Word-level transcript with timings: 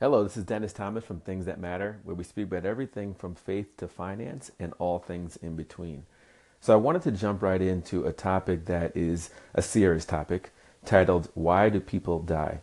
Hello, 0.00 0.22
this 0.22 0.36
is 0.36 0.44
Dennis 0.44 0.72
Thomas 0.72 1.02
from 1.02 1.18
Things 1.18 1.46
That 1.46 1.58
Matter, 1.58 1.98
where 2.04 2.14
we 2.14 2.22
speak 2.22 2.44
about 2.44 2.64
everything 2.64 3.14
from 3.14 3.34
faith 3.34 3.76
to 3.78 3.88
finance 3.88 4.52
and 4.60 4.72
all 4.78 5.00
things 5.00 5.36
in 5.38 5.56
between. 5.56 6.04
So, 6.60 6.72
I 6.72 6.76
wanted 6.76 7.02
to 7.02 7.10
jump 7.10 7.42
right 7.42 7.60
into 7.60 8.06
a 8.06 8.12
topic 8.12 8.66
that 8.66 8.96
is 8.96 9.30
a 9.54 9.60
serious 9.60 10.04
topic 10.04 10.52
titled, 10.84 11.30
Why 11.34 11.68
Do 11.68 11.80
People 11.80 12.20
Die? 12.20 12.60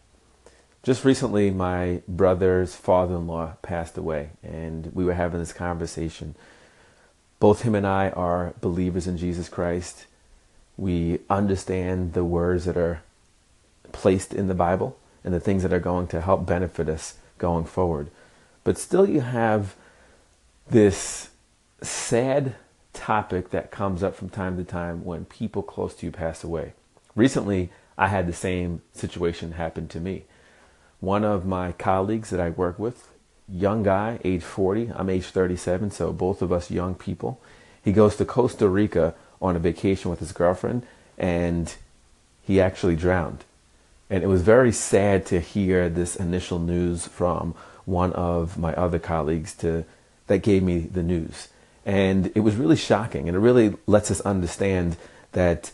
Just 0.82 1.04
recently, 1.04 1.52
my 1.52 2.04
brother's 2.08 2.74
father 2.74 3.16
in 3.16 3.28
law 3.28 3.58
passed 3.62 3.98
away, 3.98 4.30
and 4.42 4.90
we 4.94 5.04
were 5.04 5.16
having 5.16 5.42
this 5.42 5.52
conversation. 5.52 6.36
Both 7.42 7.64
him 7.64 7.76
and 7.76 7.86
I 7.86 8.12
are 8.12 8.54
believers 8.62 9.08
in 9.08 9.18
Jesus 9.18 9.50
Christ. 9.50 10.06
We 10.78 11.20
understand 11.30 12.14
the 12.14 12.24
words 12.24 12.64
that 12.64 12.78
are 12.78 13.02
placed 13.92 14.34
in 14.34 14.48
the 14.48 14.56
Bible 14.56 14.98
and 15.26 15.34
the 15.34 15.42
things 15.42 15.64
that 15.64 15.74
are 15.74 15.80
going 15.80 16.08
to 16.08 16.22
help 16.22 16.46
benefit 16.46 16.88
us 16.88 17.16
going 17.38 17.66
forward. 17.66 18.10
But 18.64 18.78
still, 18.78 19.08
you 19.08 19.22
have 19.22 19.76
this 20.70 21.30
sad 21.82 22.56
topic 22.94 23.52
that 23.52 23.72
comes 23.72 24.02
up 24.02 24.16
from 24.16 24.30
time 24.30 24.58
to 24.58 24.64
time 24.64 25.06
when 25.06 25.26
people 25.26 25.62
close 25.62 25.94
to 25.96 26.06
you 26.06 26.12
pass 26.12 26.44
away. 26.44 26.74
Recently, 27.16 27.70
I 27.98 28.08
had 28.08 28.28
the 28.28 28.34
same 28.34 28.82
situation 28.94 29.54
happen 29.54 29.88
to 29.90 30.00
me 30.00 30.26
one 31.00 31.24
of 31.24 31.46
my 31.46 31.72
colleagues 31.74 32.32
that 32.32 32.40
I 32.40 32.50
work 32.50 32.80
with, 32.80 33.10
young 33.48 33.84
guy, 33.84 34.20
age 34.24 34.44
40, 34.44 34.92
I'm 34.96 35.10
age 35.10 35.26
37, 35.26 35.92
so 35.92 36.12
both 36.12 36.42
of 36.42 36.52
us 36.52 36.72
young 36.72 36.96
people. 36.96 37.40
He 37.84 37.92
goes 37.92 38.16
to 38.16 38.26
Costa 38.26 38.68
Rica 38.68 39.14
on 39.42 39.56
a 39.56 39.60
vacation 39.60 40.10
with 40.10 40.20
his 40.20 40.32
girlfriend 40.32 40.86
and 41.18 41.76
he 42.42 42.60
actually 42.60 42.96
drowned. 42.96 43.44
And 44.10 44.24
it 44.24 44.28
was 44.28 44.42
very 44.42 44.72
sad 44.72 45.26
to 45.28 45.40
hear 45.40 45.90
this 45.90 46.16
initial 46.16 46.60
news 46.60 47.08
from 47.08 47.56
one 47.86 48.14
of 48.14 48.58
my 48.58 48.74
other 48.74 49.00
colleagues 49.00 49.54
to 49.56 49.86
that 50.28 50.40
gave 50.40 50.64
me 50.64 50.80
the 50.80 51.04
news. 51.04 51.50
And 51.86 52.32
it 52.36 52.40
was 52.40 52.56
really 52.56 52.76
shocking 52.76 53.28
and 53.28 53.36
it 53.36 53.40
really 53.40 53.76
lets 53.86 54.10
us 54.10 54.22
understand 54.22 54.98
that 55.34 55.72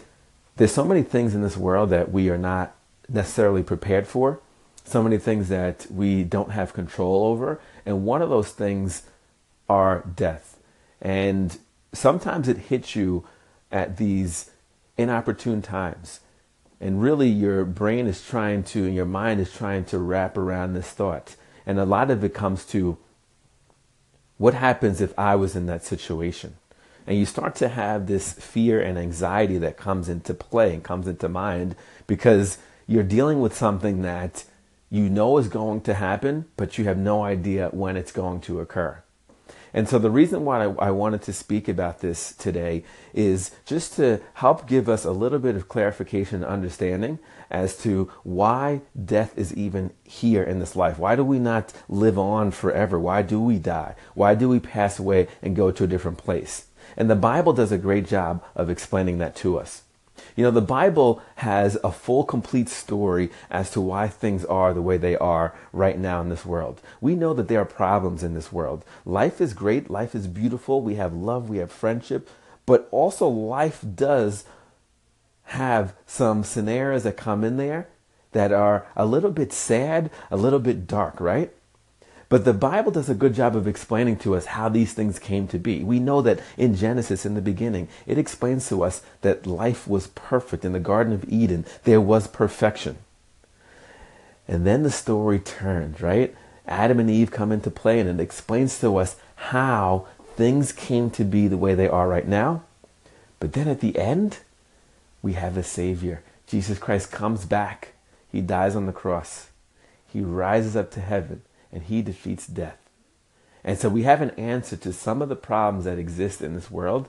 there's 0.57 0.73
so 0.73 0.83
many 0.83 1.03
things 1.03 1.33
in 1.33 1.41
this 1.41 1.55
world 1.55 1.89
that 1.91 2.11
we 2.11 2.29
are 2.29 2.37
not 2.37 2.75
necessarily 3.07 3.63
prepared 3.63 4.07
for 4.07 4.39
so 4.83 5.01
many 5.03 5.17
things 5.17 5.49
that 5.49 5.87
we 5.89 6.23
don't 6.23 6.51
have 6.51 6.73
control 6.73 7.25
over. 7.25 7.59
And 7.85 8.05
one 8.05 8.21
of 8.21 8.29
those 8.29 8.51
things 8.51 9.03
are 9.69 10.03
death. 10.15 10.57
And 11.01 11.57
sometimes 11.93 12.47
it 12.47 12.57
hits 12.57 12.95
you 12.95 13.25
at 13.71 13.97
these 13.97 14.51
inopportune 14.97 15.61
times. 15.61 16.19
And 16.81 17.01
really, 17.01 17.29
your 17.29 17.63
brain 17.63 18.07
is 18.07 18.25
trying 18.25 18.63
to, 18.63 18.85
and 18.85 18.95
your 18.95 19.05
mind 19.05 19.39
is 19.39 19.53
trying 19.53 19.85
to 19.85 19.99
wrap 19.99 20.35
around 20.35 20.73
this 20.73 20.89
thought. 20.89 21.35
And 21.65 21.79
a 21.79 21.85
lot 21.85 22.09
of 22.09 22.23
it 22.23 22.33
comes 22.33 22.65
to 22.67 22.97
what 24.39 24.55
happens 24.55 24.99
if 24.99 25.17
I 25.19 25.35
was 25.35 25.55
in 25.55 25.67
that 25.67 25.85
situation? 25.85 26.55
And 27.05 27.15
you 27.15 27.27
start 27.27 27.53
to 27.57 27.69
have 27.69 28.07
this 28.07 28.33
fear 28.33 28.81
and 28.81 28.97
anxiety 28.97 29.59
that 29.59 29.77
comes 29.77 30.09
into 30.09 30.33
play 30.33 30.73
and 30.73 30.83
comes 30.83 31.07
into 31.07 31.29
mind 31.29 31.75
because 32.07 32.57
you're 32.87 33.03
dealing 33.03 33.39
with 33.39 33.55
something 33.55 34.01
that 34.01 34.43
you 34.89 35.09
know 35.09 35.37
is 35.37 35.47
going 35.47 35.81
to 35.81 35.93
happen, 35.93 36.45
but 36.57 36.79
you 36.79 36.85
have 36.85 36.97
no 36.97 37.23
idea 37.23 37.69
when 37.69 37.95
it's 37.95 38.11
going 38.11 38.41
to 38.41 38.59
occur. 38.59 39.03
And 39.73 39.87
so, 39.87 39.97
the 39.99 40.11
reason 40.11 40.43
why 40.43 40.65
I, 40.65 40.87
I, 40.87 40.91
wanted 40.91 41.21
to 41.23 41.33
speak 41.33 41.69
about 41.69 41.99
this 41.99 42.33
today 42.33 42.83
is 43.13 43.51
just 43.65 43.93
to 43.93 44.19
help 44.35 44.67
give 44.67 44.89
us 44.89 45.05
a 45.05 45.11
little 45.11 45.39
bit 45.39 45.55
of 45.55 45.69
clarification 45.69 46.43
and 46.43 46.45
understanding 46.45 47.19
as 47.49 47.77
to 47.83 48.11
why 48.23 48.81
death 49.05 49.37
is 49.37 49.53
even 49.55 49.91
here 50.03 50.43
in 50.43 50.59
this 50.59 50.75
life. 50.75 50.99
Why 50.99 51.15
do 51.15 51.23
we 51.23 51.39
not 51.39 51.73
live 51.87 52.19
on 52.19 52.51
forever? 52.51 52.99
Why 52.99 53.21
do 53.21 53.39
we 53.39 53.59
die? 53.59 53.95
Why 54.13 54.35
do 54.35 54.49
we 54.49 54.59
pass 54.59 54.99
away 54.99 55.27
and 55.41 55.55
go 55.55 55.71
to 55.71 55.85
a 55.85 55.87
different 55.87 56.17
place? 56.17 56.67
And 56.97 57.09
the 57.09 57.15
Bible 57.15 57.53
does 57.53 57.71
a 57.71 57.77
great 57.77 58.05
job 58.05 58.43
of 58.55 58.69
explaining 58.69 59.19
that 59.19 59.35
to 59.37 59.57
us. 59.57 59.83
You 60.35 60.43
know, 60.43 60.51
the 60.51 60.61
Bible 60.61 61.21
has 61.35 61.77
a 61.83 61.91
full, 61.91 62.23
complete 62.23 62.69
story 62.69 63.29
as 63.49 63.71
to 63.71 63.81
why 63.81 64.07
things 64.07 64.45
are 64.45 64.73
the 64.73 64.81
way 64.81 64.97
they 64.97 65.17
are 65.17 65.53
right 65.73 65.97
now 65.97 66.21
in 66.21 66.29
this 66.29 66.45
world. 66.45 66.81
We 66.99 67.15
know 67.15 67.33
that 67.33 67.47
there 67.47 67.61
are 67.61 67.65
problems 67.65 68.23
in 68.23 68.33
this 68.33 68.51
world. 68.51 68.85
Life 69.05 69.41
is 69.41 69.53
great, 69.53 69.89
life 69.89 70.15
is 70.15 70.27
beautiful, 70.27 70.81
we 70.81 70.95
have 70.95 71.13
love, 71.13 71.49
we 71.49 71.57
have 71.57 71.71
friendship, 71.71 72.29
but 72.65 72.87
also 72.91 73.27
life 73.27 73.83
does 73.95 74.45
have 75.45 75.93
some 76.05 76.43
scenarios 76.43 77.03
that 77.03 77.17
come 77.17 77.43
in 77.43 77.57
there 77.57 77.87
that 78.31 78.53
are 78.53 78.87
a 78.95 79.05
little 79.05 79.31
bit 79.31 79.51
sad, 79.51 80.09
a 80.29 80.37
little 80.37 80.59
bit 80.59 80.87
dark, 80.87 81.19
right? 81.19 81.53
But 82.31 82.45
the 82.45 82.53
Bible 82.53 82.93
does 82.93 83.09
a 83.09 83.13
good 83.13 83.33
job 83.33 83.57
of 83.57 83.67
explaining 83.67 84.15
to 84.19 84.37
us 84.37 84.45
how 84.45 84.69
these 84.69 84.93
things 84.93 85.19
came 85.19 85.49
to 85.49 85.59
be. 85.59 85.83
We 85.83 85.99
know 85.99 86.21
that 86.21 86.39
in 86.55 86.75
Genesis, 86.77 87.25
in 87.25 87.33
the 87.33 87.41
beginning, 87.41 87.89
it 88.07 88.17
explains 88.17 88.69
to 88.69 88.85
us 88.85 89.01
that 89.19 89.45
life 89.45 89.85
was 89.85 90.07
perfect. 90.07 90.63
In 90.63 90.71
the 90.71 90.79
Garden 90.79 91.11
of 91.11 91.25
Eden, 91.27 91.65
there 91.83 91.99
was 91.99 92.29
perfection. 92.29 92.99
And 94.47 94.65
then 94.65 94.83
the 94.83 94.91
story 94.91 95.39
turns, 95.39 95.99
right? 95.99 96.33
Adam 96.65 97.01
and 97.01 97.09
Eve 97.09 97.31
come 97.31 97.51
into 97.51 97.69
play, 97.69 97.99
and 97.99 98.09
it 98.09 98.23
explains 98.23 98.79
to 98.79 98.95
us 98.95 99.17
how 99.35 100.07
things 100.37 100.71
came 100.71 101.09
to 101.09 101.25
be 101.25 101.49
the 101.49 101.57
way 101.57 101.75
they 101.75 101.89
are 101.89 102.07
right 102.07 102.29
now. 102.29 102.63
But 103.41 103.51
then 103.51 103.67
at 103.67 103.81
the 103.81 103.99
end, 103.99 104.37
we 105.21 105.33
have 105.33 105.57
a 105.57 105.63
Savior. 105.63 106.23
Jesus 106.47 106.79
Christ 106.79 107.11
comes 107.11 107.43
back. 107.43 107.89
He 108.31 108.39
dies 108.39 108.73
on 108.73 108.85
the 108.85 108.93
cross. 108.93 109.49
He 110.07 110.21
rises 110.21 110.77
up 110.77 110.91
to 110.91 111.01
heaven 111.01 111.41
and 111.71 111.83
he 111.83 112.01
defeats 112.01 112.47
death. 112.47 112.77
And 113.63 113.77
so 113.77 113.89
we 113.89 114.03
have 114.03 114.21
an 114.21 114.31
answer 114.31 114.75
to 114.77 114.93
some 114.93 115.21
of 115.21 115.29
the 115.29 115.35
problems 115.35 115.85
that 115.85 115.99
exist 115.99 116.41
in 116.41 116.55
this 116.55 116.71
world. 116.71 117.07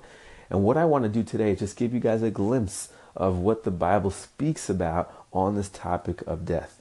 And 0.50 0.62
what 0.62 0.76
I 0.76 0.84
want 0.84 1.04
to 1.04 1.08
do 1.08 1.22
today 1.22 1.52
is 1.52 1.60
just 1.60 1.76
give 1.76 1.94
you 1.94 2.00
guys 2.00 2.22
a 2.22 2.30
glimpse 2.30 2.90
of 3.16 3.38
what 3.38 3.64
the 3.64 3.70
Bible 3.70 4.10
speaks 4.10 4.68
about 4.68 5.12
on 5.32 5.54
this 5.54 5.68
topic 5.68 6.22
of 6.26 6.44
death. 6.44 6.80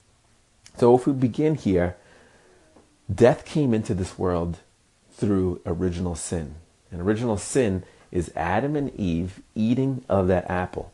So 0.77 0.95
if 0.95 1.07
we 1.07 1.13
begin 1.13 1.55
here, 1.55 1.95
death 3.13 3.45
came 3.45 3.73
into 3.73 3.93
this 3.93 4.17
world 4.17 4.57
through 5.13 5.61
original 5.65 6.15
sin. 6.15 6.55
And 6.91 7.01
original 7.01 7.37
sin 7.37 7.83
is 8.11 8.31
Adam 8.35 8.75
and 8.75 8.93
Eve 8.99 9.41
eating 9.55 10.03
of 10.09 10.27
that 10.27 10.49
apple. 10.49 10.91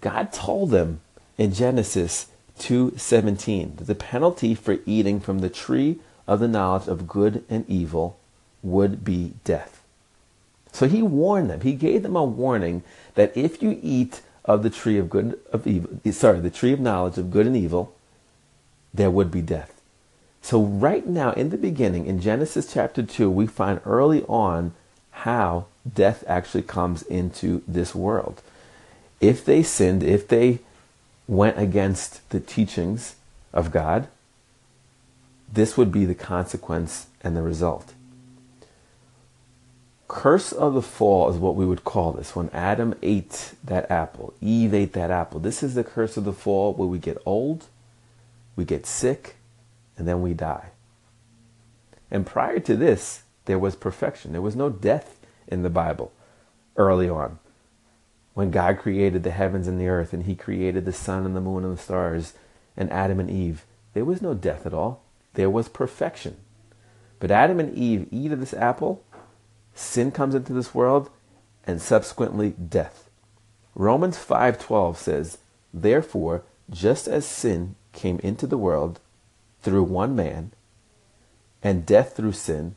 God 0.00 0.32
told 0.32 0.70
them 0.70 1.00
in 1.36 1.52
Genesis 1.52 2.28
2:17 2.58 3.76
the 3.86 3.94
penalty 3.94 4.54
for 4.54 4.78
eating 4.86 5.20
from 5.20 5.40
the 5.40 5.48
tree 5.48 5.98
of 6.26 6.40
the 6.40 6.48
knowledge 6.48 6.88
of 6.88 7.08
good 7.08 7.44
and 7.48 7.68
evil 7.68 8.16
would 8.62 9.04
be 9.04 9.34
death. 9.44 9.82
So 10.72 10.88
he 10.88 11.02
warned 11.02 11.48
them. 11.48 11.60
He 11.60 11.72
gave 11.72 12.02
them 12.02 12.16
a 12.16 12.24
warning 12.24 12.82
that 13.14 13.36
if 13.36 13.62
you 13.62 13.78
eat 13.82 14.20
of 14.44 14.62
the 14.62 14.70
tree 14.70 14.98
of 14.98 15.08
good 15.08 15.38
of 15.52 15.66
evil, 15.66 15.90
sorry, 16.12 16.40
the 16.40 16.50
tree 16.50 16.72
of 16.72 16.80
knowledge 16.80 17.18
of 17.18 17.30
good 17.30 17.46
and 17.46 17.56
evil, 17.56 17.94
there 18.92 19.10
would 19.10 19.30
be 19.30 19.42
death. 19.42 19.80
So 20.42 20.62
right 20.62 21.06
now 21.06 21.32
in 21.32 21.50
the 21.50 21.56
beginning 21.56 22.06
in 22.06 22.20
Genesis 22.20 22.72
chapter 22.72 23.02
2, 23.02 23.30
we 23.30 23.46
find 23.46 23.80
early 23.84 24.22
on 24.24 24.74
how 25.10 25.66
death 25.92 26.22
actually 26.26 26.62
comes 26.62 27.02
into 27.02 27.62
this 27.66 27.94
world. 27.94 28.42
If 29.20 29.44
they 29.44 29.62
sinned, 29.62 30.02
if 30.02 30.28
they 30.28 30.60
went 31.28 31.58
against 31.58 32.28
the 32.30 32.40
teachings 32.40 33.16
of 33.52 33.70
God, 33.70 34.08
this 35.52 35.76
would 35.76 35.92
be 35.92 36.04
the 36.04 36.14
consequence 36.14 37.06
and 37.22 37.36
the 37.36 37.42
result. 37.42 37.94
Curse 40.08 40.52
of 40.52 40.74
the 40.74 40.82
fall 40.82 41.28
is 41.30 41.36
what 41.36 41.56
we 41.56 41.66
would 41.66 41.84
call 41.84 42.12
this. 42.12 42.36
When 42.36 42.48
Adam 42.50 42.94
ate 43.02 43.54
that 43.64 43.90
apple, 43.90 44.34
Eve 44.40 44.72
ate 44.72 44.92
that 44.92 45.10
apple. 45.10 45.40
This 45.40 45.62
is 45.62 45.74
the 45.74 45.82
curse 45.84 46.16
of 46.16 46.24
the 46.24 46.32
fall 46.32 46.74
where 46.74 46.88
we 46.88 46.98
get 46.98 47.18
old, 47.26 47.66
we 48.54 48.64
get 48.64 48.86
sick, 48.86 49.36
and 49.96 50.06
then 50.06 50.22
we 50.22 50.32
die. 50.32 50.70
And 52.10 52.24
prior 52.24 52.60
to 52.60 52.76
this, 52.76 53.22
there 53.46 53.58
was 53.58 53.74
perfection. 53.74 54.32
There 54.32 54.42
was 54.42 54.56
no 54.56 54.70
death 54.70 55.18
in 55.48 55.62
the 55.62 55.70
Bible 55.70 56.12
early 56.76 57.08
on 57.08 57.38
when 58.36 58.50
God 58.50 58.78
created 58.78 59.22
the 59.22 59.30
heavens 59.30 59.66
and 59.66 59.80
the 59.80 59.88
earth 59.88 60.12
and 60.12 60.24
he 60.24 60.34
created 60.36 60.84
the 60.84 60.92
sun 60.92 61.24
and 61.24 61.34
the 61.34 61.40
moon 61.40 61.64
and 61.64 61.72
the 61.72 61.82
stars 61.82 62.34
and 62.76 62.92
Adam 62.92 63.18
and 63.18 63.30
Eve, 63.30 63.64
there 63.94 64.04
was 64.04 64.20
no 64.20 64.34
death 64.34 64.66
at 64.66 64.74
all. 64.74 65.02
There 65.32 65.48
was 65.48 65.70
perfection. 65.70 66.36
But 67.18 67.30
Adam 67.30 67.58
and 67.58 67.74
Eve 67.74 68.06
eat 68.10 68.32
of 68.32 68.40
this 68.40 68.52
apple, 68.52 69.02
sin 69.74 70.10
comes 70.10 70.34
into 70.34 70.52
this 70.52 70.74
world, 70.74 71.08
and 71.64 71.80
subsequently 71.80 72.50
death. 72.50 73.08
Romans 73.74 74.18
5:12 74.18 74.98
says, 74.98 75.38
"Therefore, 75.72 76.42
just 76.68 77.08
as 77.08 77.24
sin 77.24 77.74
came 77.92 78.18
into 78.18 78.46
the 78.46 78.58
world 78.58 79.00
through 79.62 79.84
one 79.84 80.14
man, 80.14 80.52
and 81.62 81.86
death 81.86 82.14
through 82.14 82.32
sin, 82.32 82.76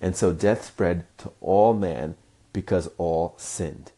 and 0.00 0.16
so 0.16 0.32
death 0.32 0.64
spread 0.64 1.04
to 1.18 1.30
all 1.42 1.74
man 1.74 2.14
because 2.54 2.88
all 2.96 3.34
sinned." 3.36 3.92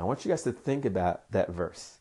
I 0.00 0.04
want 0.04 0.24
you 0.24 0.30
guys 0.30 0.42
to 0.44 0.52
think 0.52 0.84
about 0.84 1.30
that 1.30 1.50
verse. 1.50 1.98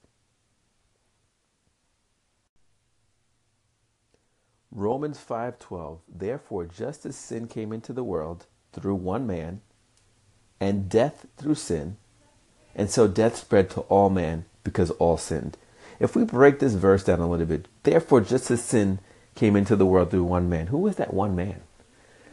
Romans 4.72 5.18
5:12 5.18 6.00
Therefore 6.08 6.66
just 6.66 7.06
as 7.06 7.16
sin 7.16 7.48
came 7.48 7.74
into 7.74 7.92
the 7.92 8.04
world 8.04 8.46
through 8.72 8.96
one 8.96 9.28
man 9.28 9.62
and 10.60 10.88
death 10.88 11.26
through 11.38 11.56
sin 11.56 11.98
and 12.76 12.90
so 12.90 13.08
death 13.08 13.36
spread 13.36 13.70
to 13.72 13.82
all 13.82 14.10
men 14.10 14.46
because 14.64 14.92
all 14.92 15.18
sinned. 15.18 15.58
If 16.00 16.16
we 16.16 16.24
break 16.24 16.60
this 16.60 16.76
verse 16.76 17.04
down 17.04 17.20
a 17.20 17.30
little 17.30 17.48
bit, 17.48 17.68
therefore 17.84 18.22
just 18.22 18.50
as 18.52 18.64
sin 18.64 19.00
came 19.36 19.56
into 19.56 19.76
the 19.76 19.86
world 19.86 20.12
through 20.12 20.24
one 20.24 20.48
man, 20.48 20.68
who 20.68 20.78
was 20.78 20.96
that 20.98 21.14
one 21.14 21.36
man? 21.36 21.62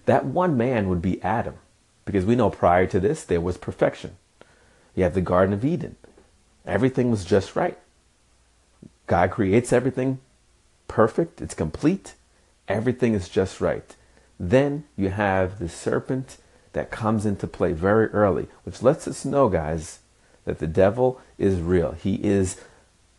That 0.04 0.26
one 0.26 0.56
man 0.56 0.88
would 0.88 1.02
be 1.02 1.20
Adam 1.22 1.56
because 2.04 2.24
we 2.24 2.36
know 2.36 2.50
prior 2.50 2.86
to 2.86 3.00
this 3.00 3.24
there 3.24 3.40
was 3.40 3.56
perfection. 3.56 4.16
You 4.96 5.04
have 5.04 5.14
the 5.14 5.20
Garden 5.20 5.54
of 5.54 5.64
Eden. 5.64 5.94
Everything 6.66 7.12
was 7.12 7.24
just 7.24 7.54
right. 7.54 7.78
God 9.06 9.30
creates 9.30 9.72
everything 9.72 10.18
perfect, 10.88 11.40
it's 11.40 11.54
complete, 11.54 12.14
everything 12.66 13.14
is 13.14 13.28
just 13.28 13.60
right. 13.60 13.94
Then 14.40 14.84
you 14.96 15.10
have 15.10 15.58
the 15.60 15.68
serpent 15.68 16.38
that 16.72 16.90
comes 16.90 17.24
into 17.24 17.46
play 17.46 17.72
very 17.72 18.08
early, 18.08 18.48
which 18.64 18.82
lets 18.82 19.06
us 19.06 19.24
know, 19.24 19.48
guys, 19.48 20.00
that 20.44 20.58
the 20.58 20.66
devil 20.66 21.20
is 21.38 21.60
real. 21.60 21.92
He 21.92 22.16
is 22.24 22.60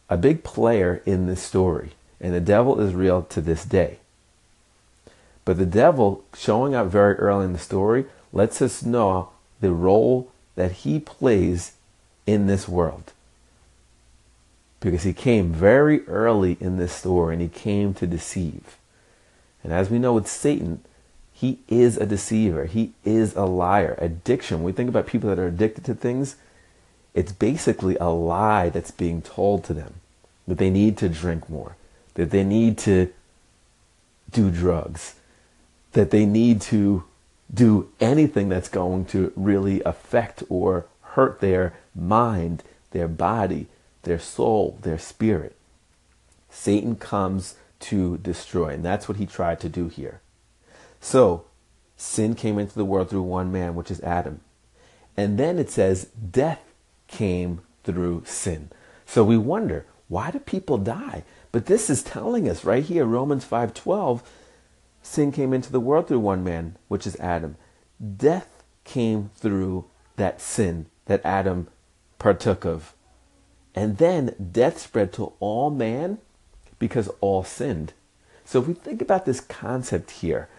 a 0.09 0.18
big 0.18 0.44
player 0.44 1.01
in 1.06 1.25
this 1.25 1.41
story, 1.41 1.91
and 2.19 2.33
the 2.33 2.41
devil 2.41 2.80
is 2.80 2.94
real 2.94 3.23
to 3.23 3.41
this 3.41 3.65
day. 3.65 4.00
But 5.45 5.57
the 5.57 5.65
devil 5.65 6.25
showing 6.35 6.75
up 6.75 6.88
very 6.88 7.15
early 7.15 7.45
in 7.45 7.53
the 7.53 7.59
story 7.59 8.06
lets 8.33 8.62
us 8.62 8.83
know 8.83 9.30
the 9.62 9.71
role 9.71 10.31
that 10.57 10.71
he 10.71 11.00
plays 11.00 11.74
in 12.25 12.48
this 12.48 12.68
world 12.68 13.13
because 14.80 15.04
he 15.04 15.13
came 15.13 15.54
very 15.54 16.06
early 16.07 16.57
in 16.59 16.77
this 16.77 16.92
story 16.92 17.36
and 17.36 17.42
he 17.42 17.48
came 17.48 17.94
to 17.94 18.06
deceive. 18.06 18.77
And 19.63 19.71
as 19.71 19.89
we 19.89 20.00
know 20.00 20.13
with 20.13 20.27
Satan, 20.27 20.81
he 21.31 21.59
is 21.68 21.98
a 21.98 22.07
deceiver. 22.07 22.65
He 22.65 22.94
is 23.06 23.36
a 23.36 23.45
liar. 23.45 23.95
Addiction, 24.00 24.57
when 24.57 24.65
we 24.65 24.71
think 24.71 24.89
about 24.89 25.06
people 25.06 25.30
that 25.30 25.39
are 25.39 25.48
addicted 25.48 25.86
to 25.86 25.94
things, 25.94 26.36
it's 27.13 27.31
basically 27.31 27.95
a 27.98 28.09
lie 28.09 28.69
that's 28.69 28.92
being 28.92 29.21
told 29.21 29.63
to 29.65 29.74
them 29.74 29.95
that 30.48 30.57
they 30.57 30.71
need 30.71 30.98
to 30.98 31.09
drink 31.09 31.50
more, 31.50 31.75
that 32.15 32.31
they 32.31 32.44
need 32.44 32.80
to 32.80 33.13
do 34.31 34.50
drugs, 34.50 35.15
that 35.92 36.09
they 36.09 36.25
need 36.25 36.62
to 36.62 37.04
do 37.53 37.89
anything 37.99 38.49
that's 38.49 38.69
going 38.69 39.05
to 39.05 39.31
really 39.35 39.81
affect 39.83 40.44
or 40.49 40.85
hurt 41.01 41.39
their 41.39 41.73
mind, 41.95 42.63
their 42.91 43.07
body, 43.07 43.67
their 44.03 44.19
soul, 44.19 44.77
their 44.81 44.97
spirit. 44.97 45.55
Satan 46.49 46.95
comes 46.95 47.55
to 47.79 48.17
destroy, 48.17 48.69
and 48.69 48.83
that's 48.83 49.07
what 49.07 49.17
he 49.17 49.25
tried 49.25 49.59
to 49.59 49.69
do 49.69 49.88
here. 49.88 50.21
So, 50.99 51.45
sin 51.95 52.35
came 52.35 52.59
into 52.59 52.75
the 52.75 52.85
world 52.85 53.09
through 53.09 53.23
one 53.23 53.51
man, 53.51 53.75
which 53.75 53.91
is 53.91 54.01
Adam. 54.01 54.41
And 55.15 55.38
then 55.38 55.57
it 55.57 55.69
says 55.69 56.05
death 56.05 56.61
came 57.07 57.61
through 57.83 58.23
sin. 58.25 58.69
So 59.05 59.23
we 59.23 59.38
wonder, 59.38 59.85
why 60.07 60.31
do 60.31 60.39
people 60.39 60.77
die? 60.77 61.23
But 61.51 61.65
this 61.65 61.89
is 61.89 62.03
telling 62.03 62.47
us 62.47 62.63
right 62.63 62.83
here, 62.83 63.05
Romans 63.05 63.45
5:12, 63.45 64.21
sin 65.07 65.31
came 65.31 65.54
into 65.54 65.71
the 65.71 65.80
world 65.80 66.07
through 66.07 66.19
one 66.19 66.44
man, 66.44 66.77
which 66.88 67.07
is 67.07 67.15
Adam. 67.18 67.56
Death 68.18 68.63
came 68.83 69.31
through 69.36 69.86
that 70.18 70.42
sin 70.42 70.88
that 71.06 71.25
Adam 71.25 71.68
partook 72.19 72.65
of. 72.65 72.94
And 73.74 73.98
then 73.98 74.36
death 74.51 74.80
spread 74.80 75.13
to 75.13 75.33
all 75.39 75.69
man 75.69 76.19
because 76.80 77.09
all 77.21 77.44
sinned. 77.44 77.94
So 78.45 78.62
if 78.62 78.68
we 78.68 78.74
think 78.74 79.01
about 79.01 79.25
this 79.25 79.39
concept 79.39 80.12
here, 80.12 80.50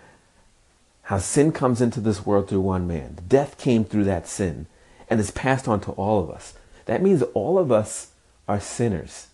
how 1.02 1.18
sin 1.18 1.52
comes 1.52 1.80
into 1.80 2.00
this 2.00 2.26
world 2.26 2.48
through 2.48 2.60
one 2.60 2.86
man, 2.86 3.18
death 3.26 3.56
came 3.58 3.84
through 3.84 4.04
that 4.04 4.28
sin 4.28 4.66
and 5.08 5.18
is 5.20 5.30
passed 5.30 5.66
on 5.66 5.80
to 5.80 5.92
all 5.92 6.22
of 6.22 6.30
us. 6.30 6.54
That 6.84 7.02
means 7.02 7.22
all 7.34 7.58
of 7.58 7.72
us 7.72 8.12
are 8.46 8.60
sinners. 8.60 9.28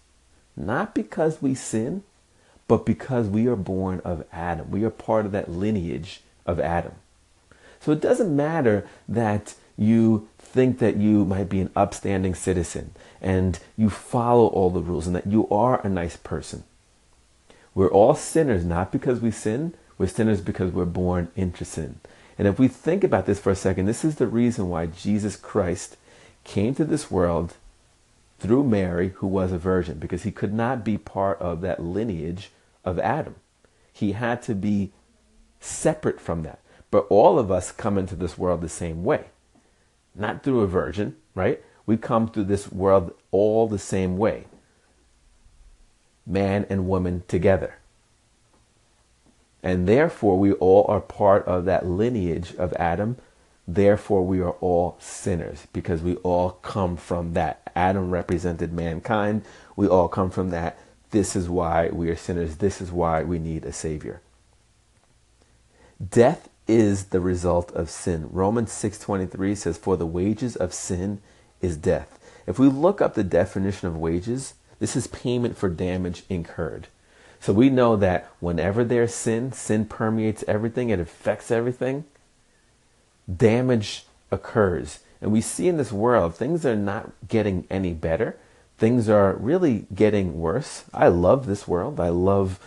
Not 0.56 0.94
because 0.94 1.42
we 1.42 1.54
sin, 1.54 2.04
but 2.68 2.86
because 2.86 3.28
we 3.28 3.46
are 3.46 3.56
born 3.56 4.00
of 4.04 4.24
Adam. 4.32 4.70
We 4.70 4.84
are 4.84 4.90
part 4.90 5.26
of 5.26 5.32
that 5.32 5.50
lineage 5.50 6.22
of 6.46 6.58
Adam. 6.58 6.92
So 7.80 7.92
it 7.92 8.00
doesn't 8.00 8.34
matter 8.34 8.86
that 9.08 9.54
you 9.76 10.28
think 10.38 10.78
that 10.78 10.96
you 10.96 11.24
might 11.24 11.48
be 11.48 11.60
an 11.60 11.70
upstanding 11.76 12.34
citizen 12.34 12.92
and 13.20 13.58
you 13.76 13.90
follow 13.90 14.46
all 14.46 14.70
the 14.70 14.80
rules 14.80 15.06
and 15.06 15.16
that 15.16 15.26
you 15.26 15.48
are 15.48 15.84
a 15.84 15.88
nice 15.88 16.16
person. 16.16 16.62
We're 17.74 17.90
all 17.90 18.14
sinners, 18.14 18.64
not 18.64 18.92
because 18.92 19.20
we 19.20 19.30
sin, 19.30 19.74
we're 19.98 20.06
sinners 20.06 20.40
because 20.40 20.72
we're 20.72 20.84
born 20.84 21.28
into 21.34 21.64
sin. 21.64 22.00
And 22.38 22.48
if 22.48 22.58
we 22.58 22.68
think 22.68 23.04
about 23.04 23.26
this 23.26 23.40
for 23.40 23.50
a 23.50 23.56
second, 23.56 23.86
this 23.86 24.04
is 24.04 24.16
the 24.16 24.26
reason 24.26 24.68
why 24.68 24.86
Jesus 24.86 25.36
Christ 25.36 25.96
came 26.44 26.74
to 26.76 26.84
this 26.84 27.10
world 27.10 27.54
through 28.38 28.64
Mary, 28.64 29.10
who 29.16 29.26
was 29.26 29.52
a 29.52 29.58
virgin, 29.58 29.98
because 29.98 30.22
he 30.22 30.30
could 30.30 30.52
not 30.52 30.84
be 30.84 30.98
part 30.98 31.38
of 31.40 31.60
that 31.62 31.82
lineage 31.82 32.50
of 32.84 32.98
Adam. 32.98 33.36
He 33.92 34.12
had 34.12 34.42
to 34.42 34.54
be 34.54 34.92
separate 35.60 36.20
from 36.20 36.42
that. 36.42 36.60
But 36.90 37.06
all 37.10 37.38
of 37.38 37.50
us 37.50 37.72
come 37.72 37.98
into 37.98 38.14
this 38.14 38.38
world 38.38 38.60
the 38.60 38.68
same 38.68 39.04
way 39.04 39.26
not 40.14 40.42
through 40.42 40.60
a 40.60 40.66
virgin, 40.66 41.16
right? 41.34 41.62
We 41.86 41.96
come 41.96 42.28
through 42.28 42.44
this 42.44 42.70
world 42.70 43.12
all 43.30 43.66
the 43.66 43.78
same 43.78 44.16
way 44.16 44.46
man 46.26 46.64
and 46.70 46.88
woman 46.88 47.22
together. 47.28 47.76
And 49.62 49.86
therefore, 49.86 50.38
we 50.38 50.52
all 50.52 50.86
are 50.88 51.00
part 51.00 51.44
of 51.44 51.66
that 51.66 51.84
lineage 51.84 52.54
of 52.54 52.72
Adam. 52.74 53.16
Therefore, 53.68 54.22
we 54.24 54.40
are 54.40 54.52
all 54.52 54.96
sinners 54.98 55.66
because 55.74 56.00
we 56.00 56.16
all 56.16 56.52
come 56.62 56.96
from 56.96 57.34
that. 57.34 57.70
Adam 57.76 58.10
represented 58.10 58.72
mankind. 58.72 59.42
We 59.76 59.86
all 59.86 60.08
come 60.08 60.30
from 60.30 60.48
that. 60.50 60.78
This 61.14 61.36
is 61.36 61.48
why 61.48 61.90
we 61.90 62.10
are 62.10 62.16
sinners. 62.16 62.56
This 62.56 62.80
is 62.80 62.90
why 62.90 63.22
we 63.22 63.38
need 63.38 63.64
a 63.64 63.72
Savior. 63.72 64.20
Death 66.04 66.48
is 66.66 67.04
the 67.04 67.20
result 67.20 67.70
of 67.70 67.88
sin. 67.88 68.28
Romans 68.32 68.72
6:23 68.72 69.54
says 69.54 69.78
for 69.78 69.96
the 69.96 70.08
wages 70.08 70.56
of 70.56 70.74
sin 70.74 71.20
is 71.60 71.76
death. 71.76 72.18
If 72.48 72.58
we 72.58 72.66
look 72.66 73.00
up 73.00 73.14
the 73.14 73.22
definition 73.22 73.86
of 73.86 73.96
wages, 73.96 74.54
this 74.80 74.96
is 74.96 75.06
payment 75.06 75.56
for 75.56 75.68
damage 75.68 76.24
incurred. 76.28 76.88
So 77.38 77.52
we 77.52 77.70
know 77.70 77.94
that 77.94 78.28
whenever 78.40 78.82
there's 78.82 79.14
sin, 79.14 79.52
sin 79.52 79.84
permeates 79.84 80.42
everything, 80.48 80.90
it 80.90 80.98
affects 80.98 81.52
everything. 81.52 82.06
Damage 83.32 84.04
occurs. 84.32 84.98
And 85.20 85.30
we 85.30 85.40
see 85.40 85.68
in 85.68 85.76
this 85.76 85.92
world 85.92 86.34
things 86.34 86.66
are 86.66 86.74
not 86.74 87.12
getting 87.28 87.68
any 87.70 87.92
better. 87.92 88.36
Things 88.78 89.08
are 89.08 89.34
really 89.34 89.86
getting 89.94 90.40
worse. 90.40 90.84
I 90.92 91.08
love 91.08 91.46
this 91.46 91.68
world. 91.68 92.00
I 92.00 92.08
love 92.08 92.58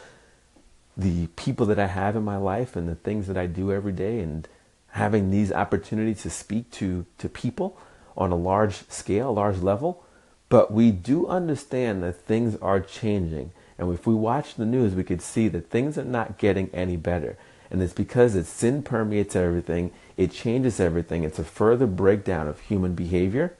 the 0.95 1.27
people 1.35 1.65
that 1.67 1.79
I 1.79 1.87
have 1.87 2.15
in 2.15 2.23
my 2.23 2.37
life 2.37 2.75
and 2.75 2.87
the 2.87 2.95
things 2.95 3.27
that 3.27 3.37
I 3.37 3.45
do 3.45 3.71
every 3.71 3.91
day 3.91 4.19
and 4.19 4.47
having 4.91 5.29
these 5.29 5.51
opportunities 5.51 6.23
to 6.23 6.29
speak 6.29 6.71
to, 6.71 7.05
to 7.19 7.29
people 7.29 7.77
on 8.15 8.31
a 8.31 8.35
large 8.35 8.89
scale, 8.89 9.33
large 9.33 9.59
level. 9.59 10.03
But 10.49 10.71
we 10.71 10.91
do 10.91 11.27
understand 11.27 12.01
that 12.03 12.21
things 12.21 12.55
are 12.61 12.79
changing. 12.79 13.51
And 13.77 13.93
if 13.93 14.07
we 14.07 14.15
watch 14.15 14.55
the 14.55 14.65
news, 14.65 14.95
we 14.95 15.03
could 15.03 15.21
see 15.21 15.47
that 15.49 15.69
things 15.69 15.97
are 15.97 16.03
not 16.03 16.37
getting 16.37 16.69
any 16.73 16.97
better. 16.97 17.37
And 17.69 17.83
it's 17.83 17.93
because 17.93 18.33
that 18.33 18.45
sin 18.45 18.81
permeates 18.81 19.35
everything, 19.35 19.91
it 20.15 20.31
changes 20.31 20.79
everything. 20.79 21.23
It's 21.23 21.37
a 21.37 21.43
further 21.43 21.85
breakdown 21.85 22.47
of 22.47 22.61
human 22.61 22.95
behavior. 22.95 23.55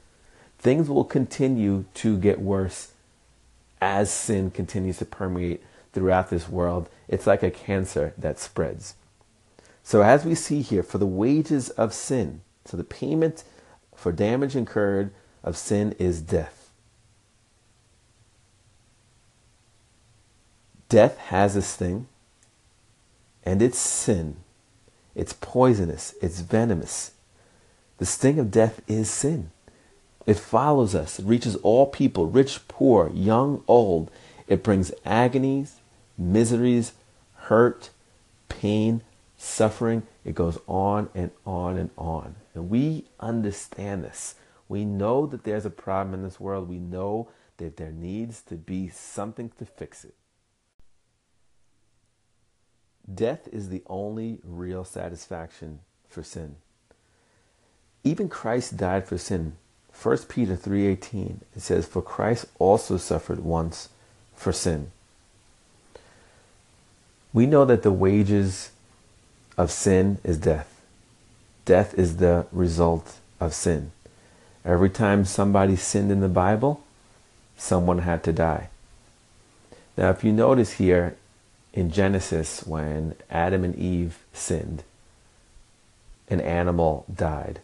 Things 0.58 0.90
will 0.90 1.04
continue 1.04 1.86
to 1.96 2.18
get 2.18 2.40
worse 2.40 2.92
as 3.80 4.12
sin 4.12 4.50
continues 4.52 4.98
to 4.98 5.06
permeate 5.06 5.64
throughout 5.94 6.30
this 6.30 6.50
world. 6.50 6.90
It's 7.08 7.28
like 7.28 7.44
a 7.44 7.52
cancer 7.52 8.14
that 8.18 8.40
spreads. 8.40 8.96
So, 9.84 10.02
as 10.02 10.26
we 10.26 10.36
see 10.36 10.62
here, 10.62 10.84
for 10.84 10.98
the 10.98 11.06
wages 11.06 11.70
of 11.70 11.94
sin, 11.94 12.42
so 12.66 12.76
the 12.76 12.84
payment 12.84 13.44
for 13.96 14.12
damage 14.12 14.56
incurred 14.56 15.12
of 15.44 15.56
sin 15.56 15.96
is 15.98 16.22
death. 16.22 16.70
Death 20.90 21.18
has 21.18 21.56
a 21.56 21.62
sting, 21.62 22.08
and 23.44 23.62
it's 23.62 23.80
sin. 23.80 24.38
It's 25.16 25.34
poisonous, 25.34 26.14
it's 26.22 26.42
venomous. 26.42 27.12
The 27.98 28.06
sting 28.06 28.40
of 28.40 28.52
death 28.52 28.82
is 28.88 29.10
sin. 29.10 29.52
It 30.28 30.38
follows 30.38 30.94
us, 30.94 31.20
it 31.20 31.26
reaches 31.26 31.56
all 31.56 31.88
people, 31.88 32.28
rich, 32.28 32.68
poor, 32.68 33.10
young, 33.14 33.64
old. 33.66 34.12
It 34.48 34.62
brings 34.62 34.92
agonies, 35.06 35.78
miseries, 36.18 36.92
hurt, 37.34 37.90
pain, 38.50 39.02
suffering. 39.38 40.04
It 40.26 40.36
goes 40.36 40.60
on 40.68 41.10
and 41.16 41.32
on 41.46 41.78
and 41.78 41.92
on. 41.98 42.36
And 42.54 42.70
we 42.70 43.06
understand 43.22 44.04
this. 44.04 44.36
We 44.68 44.84
know 44.84 45.26
that 45.28 45.46
there's 45.46 45.66
a 45.66 45.70
problem 45.70 46.14
in 46.14 46.24
this 46.24 46.42
world. 46.42 46.68
We 46.68 46.80
know 46.80 47.30
that 47.56 47.78
there 47.78 47.92
needs 47.92 48.42
to 48.44 48.56
be 48.56 48.90
something 48.90 49.52
to 49.60 49.66
fix 49.66 50.04
it. 50.04 50.16
Death 53.12 53.48
is 53.54 53.70
the 53.70 53.84
only 53.88 54.40
real 54.44 54.84
satisfaction 54.84 55.80
for 56.10 56.22
sin. 56.22 56.58
Even 58.04 58.28
Christ 58.28 58.76
died 58.76 59.08
for 59.08 59.18
sin. 59.18 59.56
1 60.02 60.18
Peter 60.30 60.56
3:18 60.56 61.42
it 61.56 61.62
says 61.62 61.86
for 61.86 62.02
Christ 62.02 62.46
also 62.60 62.98
suffered 62.98 63.40
once 63.40 63.90
for 64.36 64.52
sin. 64.52 64.92
We 67.34 67.46
know 67.46 67.66
that 67.66 67.84
the 67.84 67.92
wages 67.92 68.72
of 69.58 69.72
sin 69.72 70.20
is 70.24 70.38
death. 70.38 70.82
Death 71.66 71.94
is 71.96 72.18
the 72.18 72.46
result 72.52 73.16
of 73.40 73.54
sin. 73.54 73.92
Every 74.64 74.90
time 74.90 75.26
somebody 75.26 75.76
sinned 75.76 76.12
in 76.12 76.20
the 76.20 76.30
Bible, 76.30 76.82
someone 77.58 78.00
had 78.00 78.24
to 78.24 78.34
die. 78.34 78.70
Now, 79.98 80.12
if 80.12 80.24
you 80.24 80.32
notice 80.32 80.74
here 80.74 81.16
in 81.74 81.92
Genesis, 81.92 82.66
when 82.66 83.16
Adam 83.30 83.64
and 83.64 83.76
Eve 83.76 84.20
sinned, 84.34 84.84
an 86.30 86.42
animal 86.42 87.06
died. 87.14 87.62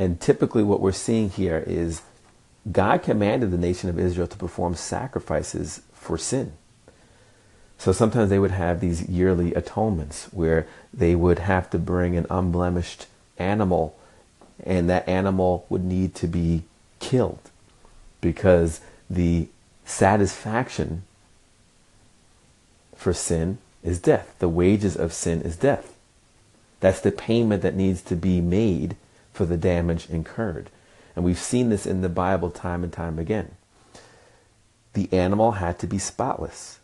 And 0.00 0.18
typically, 0.18 0.62
what 0.62 0.80
we're 0.80 0.92
seeing 0.92 1.28
here 1.28 1.62
is 1.66 2.00
God 2.72 3.02
commanded 3.02 3.50
the 3.50 3.58
nation 3.58 3.90
of 3.90 3.98
Israel 3.98 4.26
to 4.28 4.36
perform 4.38 4.74
sacrifices 4.74 5.82
for 5.92 6.16
sin. 6.16 6.54
So 7.76 7.92
sometimes 7.92 8.30
they 8.30 8.38
would 8.38 8.50
have 8.50 8.80
these 8.80 9.10
yearly 9.10 9.52
atonements 9.52 10.28
where 10.32 10.66
they 10.94 11.14
would 11.14 11.40
have 11.40 11.68
to 11.70 11.78
bring 11.78 12.16
an 12.16 12.24
unblemished 12.30 13.08
animal, 13.36 13.94
and 14.64 14.88
that 14.88 15.06
animal 15.06 15.66
would 15.68 15.84
need 15.84 16.14
to 16.14 16.26
be 16.26 16.62
killed 16.98 17.50
because 18.22 18.80
the 19.10 19.48
satisfaction 19.84 21.02
for 22.96 23.12
sin 23.12 23.58
is 23.82 23.98
death. 23.98 24.34
The 24.38 24.48
wages 24.48 24.96
of 24.96 25.12
sin 25.12 25.42
is 25.42 25.56
death. 25.56 25.94
That's 26.80 27.02
the 27.02 27.12
payment 27.12 27.60
that 27.60 27.74
needs 27.74 28.00
to 28.04 28.16
be 28.16 28.40
made 28.40 28.96
for 29.32 29.44
the 29.44 29.56
damage 29.56 30.08
incurred. 30.08 30.70
And 31.14 31.24
we've 31.24 31.38
seen 31.38 31.68
this 31.68 31.86
in 31.86 32.00
the 32.00 32.08
Bible 32.08 32.50
time 32.50 32.84
and 32.84 32.92
time 32.92 33.18
again. 33.18 33.52
The 34.92 35.12
animal 35.12 35.52
had 35.52 35.78
to 35.80 35.86
be 35.86 35.98
spotless 35.98 36.80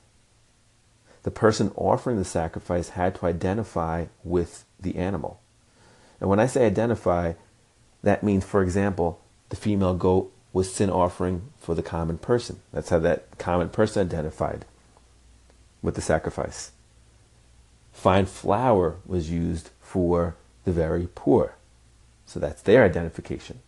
the 1.27 1.33
person 1.33 1.73
offering 1.75 2.19
the 2.19 2.25
sacrifice 2.25 2.91
had 2.91 3.17
to 3.17 3.27
identify 3.27 4.05
with 4.23 4.65
the 4.79 4.95
animal. 4.95 5.41
And 6.21 6.31
when 6.31 6.39
I 6.39 6.47
say 6.47 6.65
identify, 6.65 7.33
that 8.05 8.23
means, 8.23 8.45
for 8.45 8.63
example, 8.63 9.21
the 9.49 9.57
female 9.57 9.95
goat 9.95 10.33
was 10.53 10.73
sin 10.73 10.89
offering 10.89 11.51
for 11.59 11.75
the 11.75 11.83
common 11.83 12.19
person. 12.19 12.61
That's 12.73 12.91
how 12.91 13.01
that 13.01 13.39
common 13.39 13.71
person 13.71 14.07
identified 14.07 14.67
with 15.83 15.97
the 15.97 16.01
sacrifice. 16.01 16.71
Fine 17.93 18.27
flour 18.27 18.99
was 19.05 19.29
used 19.29 19.71
for 19.81 20.37
the 20.65 20.71
very 20.71 21.09
poor. 21.13 21.57
So 22.27 22.41
that's 22.41 22.63
their 22.63 22.85
identification. 22.85 23.61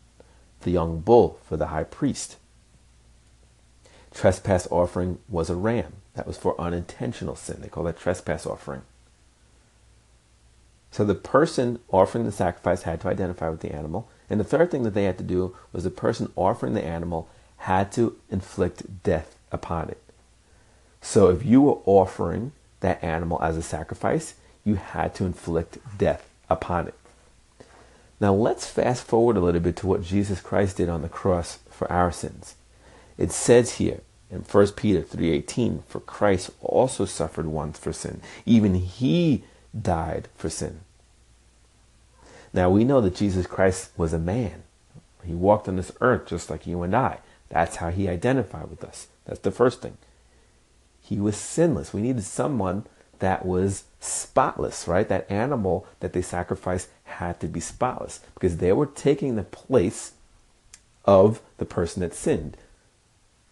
The 0.61 0.73
young 0.73 1.00
bull 1.00 1.38
for 1.45 1.57
the 1.57 1.69
high 1.69 1.85
priest. 1.85 2.37
Trespass 4.12 4.67
offering 4.71 5.19
was 5.29 5.49
a 5.49 5.55
ram. 5.55 5.95
That 6.15 6.27
was 6.27 6.37
for 6.37 6.61
unintentional 6.61 7.37
sin. 7.37 7.59
They 7.61 7.69
call 7.69 7.85
that 7.85 7.99
trespass 7.99 8.45
offering. 8.45 8.83
So 10.91 11.05
the 11.05 11.15
person 11.15 11.79
offering 11.91 12.25
the 12.25 12.33
sacrifice 12.33 12.83
had 12.83 13.00
to 13.03 13.09
identify 13.09 13.49
with 13.49 13.61
the 13.61 13.73
animal. 13.73 14.09
And 14.29 14.41
the 14.41 14.45
third 14.45 14.71
thing 14.71 14.83
that 14.83 14.95
they 14.95 15.05
had 15.05 15.19
to 15.19 15.25
do 15.25 15.57
was 15.73 15.85
the 15.85 15.91
person 15.91 16.33
offering 16.35 16.75
the 16.75 16.85
animal 16.85 17.29
had 17.59 17.93
to 17.93 18.17
inflict 18.31 19.03
death 19.03 19.37
upon 19.53 19.91
it. 19.91 20.03
So 21.00 21.29
if 21.29 21.45
you 21.45 21.62
were 21.62 21.79
offering 21.85 22.53
that 22.81 23.03
animal 23.03 23.41
as 23.43 23.57
a 23.57 23.62
sacrifice, 23.62 24.35
you 24.65 24.75
had 24.77 25.15
to 25.17 25.25
inflict 25.25 25.79
death 25.97 26.29
upon 26.50 26.88
it. 26.88 26.98
Now 28.21 28.35
let's 28.35 28.67
fast 28.67 29.05
forward 29.05 29.37
a 29.37 29.41
little 29.41 29.61
bit 29.61 29.77
to 29.77 29.87
what 29.87 30.03
Jesus 30.03 30.41
Christ 30.41 30.77
did 30.77 30.89
on 30.89 31.03
the 31.03 31.09
cross 31.09 31.59
for 31.71 31.91
our 31.91 32.11
sins. 32.11 32.57
It 33.17 33.31
says 33.31 33.75
here 33.75 34.01
in 34.31 34.41
1 34.41 34.77
Peter 34.77 35.03
3:18, 35.03 35.83
for 35.87 36.01
Christ 36.01 36.51
also 36.61 37.05
suffered 37.05 37.47
once 37.47 37.79
for 37.79 37.93
sin. 37.93 38.21
Even 38.45 38.75
he 38.75 39.45
died 39.81 40.29
for 40.37 40.51
sin. 40.51 40.81
Now 42.53 42.71
we 42.71 42.85
know 42.85 43.01
that 43.01 43.15
Jesus 43.15 43.47
Christ 43.47 43.91
was 43.97 44.13
a 44.13 44.19
man. 44.19 44.63
He 45.25 45.35
walked 45.35 45.69
on 45.69 45.77
this 45.77 45.93
earth 46.01 46.27
just 46.27 46.51
like 46.51 46.67
you 46.67 46.83
and 46.83 46.95
I. 46.95 47.19
That's 47.51 47.77
how 47.77 47.91
he 47.91 48.09
identified 48.09 48.69
with 48.71 48.85
us. 48.85 49.09
That's 49.25 49.41
the 49.41 49.51
first 49.51 49.81
thing. 49.81 49.97
He 51.01 51.19
was 51.19 51.37
sinless. 51.37 51.93
We 51.93 52.03
needed 52.03 52.25
someone 52.25 52.85
that 53.19 53.45
was 53.45 53.85
spotless, 54.01 54.87
right? 54.87 55.09
That 55.09 55.31
animal 55.31 55.87
that 56.01 56.13
they 56.13 56.23
sacrificed 56.23 56.89
had 57.05 57.41
to 57.41 57.49
be 57.49 57.61
spotless 57.61 58.21
because 58.35 58.59
they 58.59 58.73
were 58.73 58.87
taking 58.87 59.37
the 59.37 59.43
place 59.43 60.13
of 61.05 61.41
the 61.57 61.65
person 61.65 62.01
that 62.01 62.15
sinned. 62.15 62.57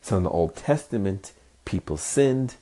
So 0.01 0.17
in 0.17 0.23
the 0.23 0.31
Old 0.31 0.55
Testament, 0.57 1.33
people 1.65 1.97
sinned. 1.97 2.57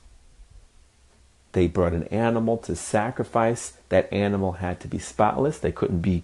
They 1.51 1.67
brought 1.67 1.93
an 1.93 2.05
animal 2.05 2.57
to 2.59 2.75
sacrifice. 2.75 3.73
That 3.89 4.11
animal 4.11 4.53
had 4.53 4.79
to 4.81 4.87
be 4.87 4.99
spotless. 4.99 5.59
They 5.59 5.71
couldn't 5.71 6.01
be 6.01 6.23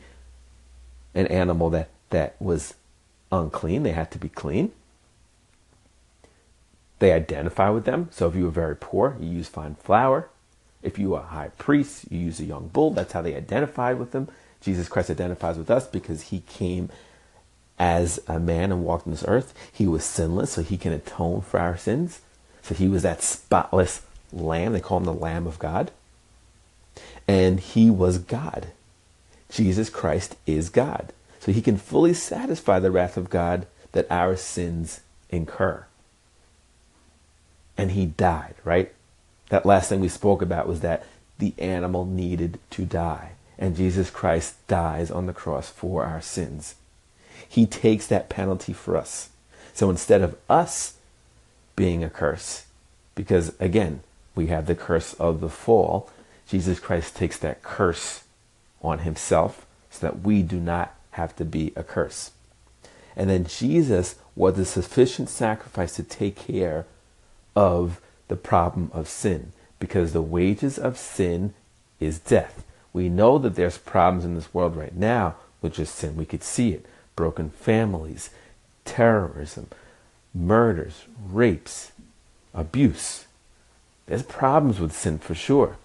an 1.13 1.27
animal 1.27 1.69
that, 1.69 1.89
that 2.09 2.35
was 2.41 2.73
unclean. 3.31 3.83
They 3.83 3.91
had 3.91 4.11
to 4.11 4.17
be 4.17 4.29
clean. 4.29 4.71
They 6.99 7.13
identify 7.13 7.69
with 7.69 7.85
them. 7.85 8.09
So 8.11 8.27
if 8.27 8.35
you 8.35 8.45
were 8.45 8.51
very 8.51 8.75
poor, 8.75 9.17
you 9.19 9.29
use 9.29 9.47
fine 9.47 9.75
flour. 9.75 10.29
If 10.83 10.97
you 10.97 11.13
are 11.15 11.21
a 11.21 11.27
high 11.27 11.49
priest, 11.57 12.05
you 12.09 12.19
use 12.19 12.39
a 12.39 12.45
young 12.45 12.67
bull. 12.67 12.91
That's 12.91 13.13
how 13.13 13.21
they 13.21 13.35
identified 13.35 13.99
with 13.99 14.11
them. 14.11 14.27
Jesus 14.61 14.87
Christ 14.87 15.09
identifies 15.09 15.57
with 15.57 15.71
us 15.71 15.87
because 15.87 16.23
he 16.23 16.41
came 16.41 16.89
as 17.79 18.19
a 18.27 18.39
man 18.39 18.71
and 18.71 18.83
walked 18.83 19.07
on 19.07 19.11
this 19.11 19.25
earth. 19.27 19.53
He 19.71 19.87
was 19.87 20.03
sinless, 20.03 20.51
so 20.51 20.61
he 20.61 20.77
can 20.77 20.93
atone 20.93 21.41
for 21.41 21.59
our 21.59 21.77
sins. 21.77 22.21
So 22.61 22.75
he 22.75 22.87
was 22.87 23.03
that 23.03 23.23
spotless 23.23 24.03
lamb. 24.31 24.73
They 24.73 24.79
call 24.79 24.97
him 24.99 25.05
the 25.05 25.13
Lamb 25.13 25.47
of 25.47 25.59
God. 25.59 25.91
And 27.27 27.59
he 27.59 27.89
was 27.89 28.17
God. 28.19 28.67
Jesus 29.49 29.89
Christ 29.89 30.35
is 30.45 30.69
God. 30.69 31.11
So 31.39 31.51
he 31.51 31.61
can 31.61 31.77
fully 31.77 32.13
satisfy 32.13 32.79
the 32.79 32.91
wrath 32.91 33.17
of 33.17 33.29
God 33.29 33.65
that 33.93 34.09
our 34.11 34.35
sins 34.35 35.01
incur. 35.29 35.85
And 37.77 37.91
he 37.91 38.05
died, 38.05 38.55
right? 38.63 38.93
That 39.51 39.65
last 39.65 39.89
thing 39.89 39.99
we 39.99 40.07
spoke 40.07 40.41
about 40.41 40.65
was 40.65 40.79
that 40.79 41.03
the 41.37 41.53
animal 41.57 42.05
needed 42.05 42.57
to 42.69 42.85
die. 42.85 43.31
And 43.59 43.75
Jesus 43.75 44.09
Christ 44.09 44.55
dies 44.69 45.11
on 45.11 45.25
the 45.25 45.33
cross 45.33 45.69
for 45.69 46.05
our 46.05 46.21
sins. 46.21 46.75
He 47.49 47.65
takes 47.65 48.07
that 48.07 48.29
penalty 48.29 48.71
for 48.71 48.95
us. 48.95 49.27
So 49.73 49.89
instead 49.89 50.21
of 50.21 50.37
us 50.49 50.93
being 51.75 52.01
a 52.01 52.09
curse, 52.09 52.65
because 53.13 53.53
again, 53.59 54.03
we 54.35 54.47
have 54.47 54.67
the 54.67 54.75
curse 54.75 55.15
of 55.15 55.41
the 55.41 55.49
fall, 55.49 56.09
Jesus 56.47 56.79
Christ 56.79 57.17
takes 57.17 57.37
that 57.39 57.61
curse 57.61 58.23
on 58.81 58.99
himself 58.99 59.65
so 59.89 60.07
that 60.07 60.21
we 60.21 60.43
do 60.43 60.61
not 60.61 60.95
have 61.11 61.35
to 61.35 61.43
be 61.43 61.73
a 61.75 61.83
curse. 61.83 62.31
And 63.17 63.29
then 63.29 63.43
Jesus 63.43 64.15
was 64.33 64.57
a 64.57 64.63
sufficient 64.63 65.27
sacrifice 65.27 65.97
to 65.97 66.03
take 66.03 66.37
care 66.37 66.85
of 67.53 67.99
the 68.31 68.37
problem 68.37 68.89
of 68.93 69.09
sin 69.09 69.51
because 69.77 70.13
the 70.13 70.21
wages 70.21 70.79
of 70.79 70.97
sin 70.97 71.53
is 71.99 72.17
death. 72.17 72.63
We 72.93 73.09
know 73.09 73.37
that 73.37 73.55
there's 73.55 73.77
problems 73.77 74.23
in 74.23 74.35
this 74.35 74.53
world 74.53 74.77
right 74.77 74.95
now 74.95 75.35
with 75.61 75.73
just 75.73 75.95
sin. 75.95 76.15
We 76.15 76.25
could 76.25 76.41
see 76.41 76.71
it 76.71 76.85
broken 77.17 77.49
families, 77.49 78.29
terrorism, 78.85 79.67
murders, 80.33 81.03
rapes, 81.29 81.91
abuse. 82.53 83.25
There's 84.05 84.23
problems 84.23 84.79
with 84.79 84.93
sin 84.93 85.19
for 85.19 85.35
sure. 85.35 85.75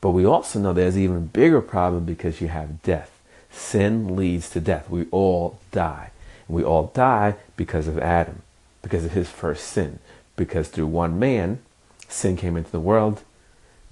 But 0.00 0.10
we 0.10 0.24
also 0.24 0.60
know 0.60 0.72
there's 0.72 0.96
even 0.96 1.26
bigger 1.26 1.60
problem 1.60 2.04
because 2.04 2.40
you 2.40 2.46
have 2.46 2.80
death. 2.84 3.10
Sin 3.50 4.14
leads 4.14 4.48
to 4.50 4.60
death. 4.60 4.88
We 4.88 5.06
all 5.10 5.58
die. 5.72 6.10
And 6.46 6.56
we 6.56 6.62
all 6.62 6.92
die 6.94 7.34
because 7.56 7.88
of 7.88 7.98
Adam, 7.98 8.42
because 8.82 9.04
of 9.04 9.12
his 9.12 9.28
first 9.28 9.66
sin. 9.66 9.98
Because 10.36 10.68
through 10.68 10.86
one 10.86 11.18
man, 11.18 11.60
sin 12.08 12.36
came 12.36 12.56
into 12.56 12.70
the 12.70 12.80
world, 12.80 13.22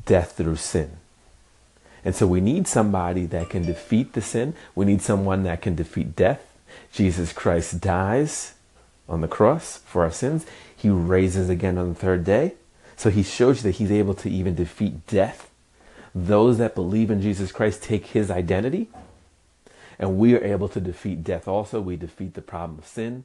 death 0.07 0.37
through 0.37 0.57
sin. 0.57 0.97
And 2.05 2.15
so 2.15 2.27
we 2.27 2.41
need 2.41 2.67
somebody 2.67 3.27
that 3.27 3.51
can 3.51 3.65
defeat 3.65 4.13
the 4.13 4.21
sin. 4.21 4.55
We 4.75 4.85
need 4.85 5.03
someone 5.03 5.45
that 5.45 5.63
can 5.63 5.75
defeat 5.75 6.17
death. 6.17 6.45
Jesus 6.93 7.33
Christ 7.33 7.81
dies 7.81 8.55
on 9.09 9.21
the 9.21 9.29
cross 9.29 9.79
for 9.79 10.03
our 10.03 10.11
sins. 10.11 10.45
He 10.77 10.89
raises 10.89 11.49
again 11.49 11.79
on 11.79 11.91
the 11.91 11.95
third 11.95 12.25
day. 12.25 12.55
So 12.97 13.11
he 13.11 13.23
shows 13.23 13.59
you 13.59 13.63
that 13.71 13.79
he's 13.79 13.93
able 13.93 14.15
to 14.15 14.31
even 14.31 14.55
defeat 14.55 15.07
death. 15.07 15.51
Those 16.15 16.59
that 16.59 16.75
believe 16.75 17.11
in 17.11 17.23
Jesus 17.23 17.53
Christ 17.53 17.83
take 17.83 18.07
his 18.07 18.31
identity. 18.31 18.89
And 19.99 20.19
we 20.19 20.35
are 20.35 20.45
able 20.45 20.69
to 20.71 20.81
defeat 20.81 21.23
death 21.23 21.47
also. 21.47 21.81
We 21.81 21.97
defeat 21.97 22.35
the 22.35 22.43
problem 22.43 22.79
of 22.79 22.87
sin. 22.87 23.25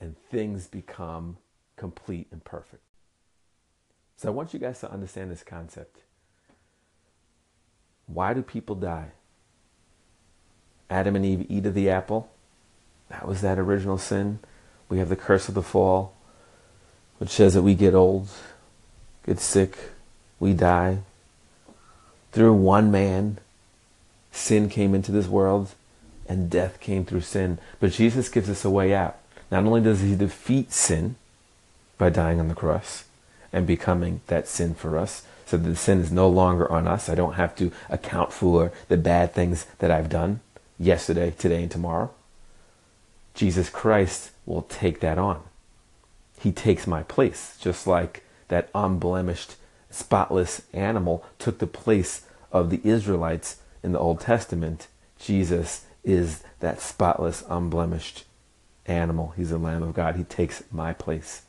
And 0.00 0.16
things 0.30 0.66
become 0.66 1.38
complete 1.76 2.28
and 2.30 2.44
perfect. 2.44 2.82
So 4.16 4.28
I 4.28 4.32
want 4.32 4.54
you 4.54 4.60
guys 4.60 4.80
to 4.80 4.90
understand 4.90 5.30
this 5.30 5.42
concept. 5.42 5.98
Why 8.06 8.34
do 8.34 8.42
people 8.42 8.74
die? 8.74 9.10
Adam 10.88 11.16
and 11.16 11.24
Eve 11.24 11.46
eat 11.48 11.66
of 11.66 11.74
the 11.74 11.90
apple. 11.90 12.30
That 13.08 13.26
was 13.26 13.40
that 13.40 13.58
original 13.58 13.98
sin. 13.98 14.38
We 14.88 14.98
have 14.98 15.08
the 15.08 15.16
curse 15.16 15.48
of 15.48 15.54
the 15.54 15.62
fall, 15.62 16.14
which 17.18 17.30
says 17.30 17.54
that 17.54 17.62
we 17.62 17.74
get 17.74 17.94
old, 17.94 18.28
get 19.26 19.40
sick, 19.40 19.76
we 20.38 20.52
die. 20.52 20.98
Through 22.32 22.54
one 22.54 22.90
man, 22.90 23.38
sin 24.30 24.68
came 24.68 24.94
into 24.94 25.10
this 25.10 25.26
world, 25.26 25.74
and 26.28 26.50
death 26.50 26.80
came 26.80 27.04
through 27.04 27.22
sin. 27.22 27.58
But 27.80 27.92
Jesus 27.92 28.28
gives 28.28 28.48
us 28.48 28.64
a 28.64 28.70
way 28.70 28.94
out. 28.94 29.18
Not 29.50 29.64
only 29.64 29.80
does 29.80 30.00
he 30.00 30.14
defeat 30.14 30.72
sin 30.72 31.16
by 31.98 32.10
dying 32.10 32.40
on 32.40 32.48
the 32.48 32.54
cross 32.54 33.04
and 33.52 33.66
becoming 33.66 34.20
that 34.26 34.48
sin 34.48 34.74
for 34.74 34.98
us, 34.98 35.22
so 35.46 35.56
that 35.56 35.68
the 35.68 35.76
sin 35.76 36.00
is 36.00 36.10
no 36.10 36.28
longer 36.28 36.70
on 36.70 36.88
us. 36.88 37.08
I 37.08 37.14
don't 37.14 37.34
have 37.34 37.54
to 37.56 37.70
account 37.88 38.32
for 38.32 38.72
the 38.88 38.96
bad 38.96 39.32
things 39.32 39.66
that 39.78 39.92
I've 39.92 40.08
done 40.08 40.40
yesterday, 40.78 41.30
today, 41.30 41.62
and 41.62 41.70
tomorrow. 41.70 42.10
Jesus 43.34 43.70
Christ 43.70 44.32
will 44.44 44.62
take 44.62 45.00
that 45.00 45.18
on. 45.18 45.42
He 46.40 46.50
takes 46.50 46.86
my 46.86 47.04
place, 47.04 47.56
just 47.60 47.86
like 47.86 48.24
that 48.48 48.68
unblemished, 48.74 49.54
spotless 49.90 50.62
animal 50.72 51.24
took 51.38 51.58
the 51.58 51.66
place 51.66 52.26
of 52.50 52.70
the 52.70 52.80
Israelites 52.82 53.60
in 53.82 53.92
the 53.92 53.98
Old 53.98 54.20
Testament. 54.20 54.88
Jesus 55.18 55.84
is 56.02 56.42
that 56.60 56.80
spotless, 56.80 57.44
unblemished 57.48 58.24
animal. 58.88 59.34
He's 59.36 59.50
the 59.50 59.58
Lamb 59.58 59.82
of 59.82 59.94
God. 59.94 60.16
He 60.16 60.24
takes 60.24 60.62
my 60.70 60.92
place. 60.92 61.42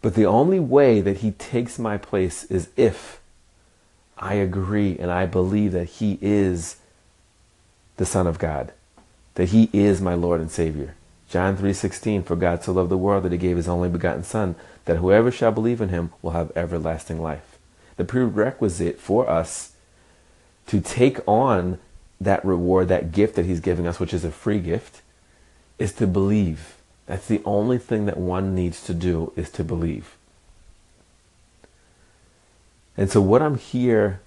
But 0.00 0.14
the 0.14 0.26
only 0.26 0.60
way 0.60 1.00
that 1.00 1.18
he 1.18 1.30
takes 1.32 1.78
my 1.78 1.96
place 1.96 2.44
is 2.44 2.68
if 2.76 3.20
I 4.18 4.34
agree 4.34 4.96
and 4.98 5.10
I 5.10 5.26
believe 5.26 5.72
that 5.72 5.88
he 5.88 6.18
is 6.20 6.76
the 7.96 8.06
Son 8.06 8.26
of 8.26 8.38
God, 8.38 8.72
that 9.34 9.50
he 9.50 9.70
is 9.72 10.00
my 10.00 10.14
Lord 10.14 10.40
and 10.40 10.50
Savior. 10.50 10.94
John 11.28 11.56
3:16 11.56 12.24
For 12.24 12.36
God 12.36 12.62
so 12.62 12.72
loved 12.72 12.90
the 12.90 12.98
world 12.98 13.22
that 13.24 13.32
he 13.32 13.38
gave 13.38 13.56
his 13.56 13.68
only 13.68 13.88
begotten 13.88 14.24
son 14.24 14.54
that 14.84 14.96
whoever 14.96 15.30
shall 15.30 15.52
believe 15.52 15.80
in 15.80 15.88
him 15.88 16.12
will 16.20 16.32
have 16.32 16.52
everlasting 16.56 17.20
life. 17.20 17.58
The 17.96 18.04
prerequisite 18.04 18.98
for 18.98 19.28
us 19.28 19.72
to 20.66 20.80
take 20.80 21.20
on 21.26 21.78
that 22.20 22.44
reward, 22.44 22.88
that 22.88 23.12
gift 23.12 23.34
that 23.36 23.46
he's 23.46 23.60
giving 23.60 23.86
us, 23.86 23.98
which 24.00 24.14
is 24.14 24.24
a 24.24 24.30
free 24.30 24.58
gift, 24.58 25.01
is 25.82 25.92
to 25.94 26.06
believe. 26.06 26.76
That's 27.06 27.26
the 27.26 27.42
only 27.44 27.76
thing 27.76 28.06
that 28.06 28.16
one 28.16 28.54
needs 28.54 28.84
to 28.84 28.94
do 28.94 29.32
is 29.34 29.50
to 29.50 29.64
believe. 29.64 30.16
And 32.96 33.10
so 33.10 33.20
what 33.20 33.42
I'm 33.42 33.58
here 33.58 34.20